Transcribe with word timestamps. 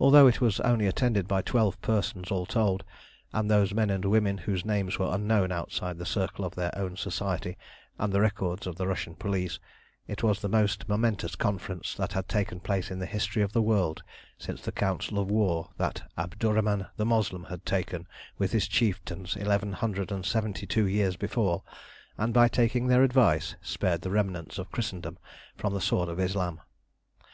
Although 0.00 0.26
it 0.26 0.40
was 0.40 0.58
only 0.60 0.86
attended 0.86 1.28
by 1.28 1.42
twelve 1.42 1.78
persons 1.82 2.30
all 2.30 2.46
told, 2.46 2.82
and 3.30 3.50
those 3.50 3.74
men 3.74 3.90
and 3.90 4.02
women 4.06 4.38
whose 4.38 4.64
names 4.64 4.98
were 4.98 5.12
unknown 5.14 5.52
outside 5.52 5.98
the 5.98 6.06
circle 6.06 6.46
of 6.46 6.54
their 6.54 6.70
own 6.74 6.96
Society 6.96 7.58
and 7.98 8.10
the 8.10 8.22
records 8.22 8.66
of 8.66 8.76
the 8.76 8.86
Russian 8.86 9.14
police, 9.14 9.58
it 10.06 10.22
was 10.22 10.40
the 10.40 10.48
most 10.48 10.88
momentous 10.88 11.34
conference 11.36 11.94
that 11.96 12.14
had 12.14 12.26
taken 12.26 12.58
place 12.60 12.90
in 12.90 13.00
the 13.00 13.04
history 13.04 13.42
of 13.42 13.52
the 13.52 13.60
world 13.60 14.02
since 14.38 14.62
the 14.62 14.72
council 14.72 15.18
of 15.18 15.30
war 15.30 15.68
that 15.76 16.10
Abdurrhaman 16.16 16.86
the 16.96 17.04
Moslem 17.04 17.44
had 17.44 17.60
held 17.68 18.06
with 18.38 18.52
his 18.52 18.66
chieftains 18.66 19.36
eleven 19.36 19.72
hundred 19.74 20.10
and 20.10 20.24
seventy 20.24 20.66
two 20.66 20.86
years 20.86 21.16
before, 21.16 21.62
and, 22.16 22.32
by 22.32 22.48
taking 22.48 22.86
their 22.86 23.02
advice, 23.02 23.56
spared 23.60 24.00
the 24.00 24.10
remnants 24.10 24.58
of 24.58 24.72
Christendom 24.72 25.18
from 25.54 25.74
the 25.74 25.82
sword 25.82 26.08
of 26.08 26.18
Islam. 26.18 26.62